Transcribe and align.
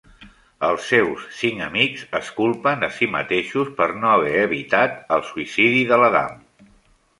Els 0.69 0.85
seus 0.93 1.27
cinc 1.41 1.61
amics 1.65 2.05
es 2.21 2.31
culpen 2.39 2.87
a 2.89 2.89
si 2.97 3.11
mateixos 3.17 3.71
per 3.83 3.89
no 4.01 4.11
haver 4.15 4.35
evitat 4.49 4.99
el 5.19 5.25
suïcidi 5.31 5.87
de 5.93 6.03
l'Adam. 6.05 6.45